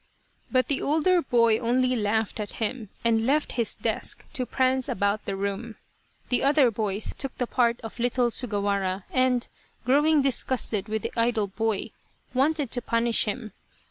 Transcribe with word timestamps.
But 0.51 0.67
the 0.67 0.81
older 0.81 1.21
boy 1.21 1.59
only 1.59 1.95
laughed 1.95 2.39
at 2.39 2.53
him, 2.53 2.89
and 3.05 3.23
left 3.27 3.51
his 3.51 3.75
desk 3.75 4.25
to 4.33 4.47
prance 4.47 4.89
about 4.89 5.25
the 5.25 5.35
room. 5.35 5.75
The 6.29 6.41
other 6.41 6.71
boys 6.71 7.13
took 7.19 7.37
the 7.37 7.45
part 7.45 7.79
of 7.81 7.99
little 7.99 8.31
Sugawara 8.31 9.03
and, 9.11 9.47
growing 9.85 10.23
disgusted 10.23 10.87
with 10.87 11.03
the 11.03 11.13
idle 11.15 11.45
boy, 11.45 11.91
wanted 12.33 12.71
to 12.71 12.81
punish 12.81 13.25
him. 13.25 13.53